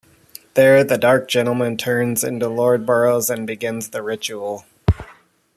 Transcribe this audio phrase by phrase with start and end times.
[0.55, 4.65] There, The Dark Gentlemen turns into Lord Burroughs and begins the Ritual.